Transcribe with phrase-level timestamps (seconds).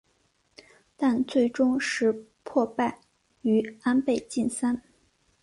[0.97, 2.11] 但最终石
[2.41, 3.01] 破败
[3.43, 4.81] 于安倍晋三。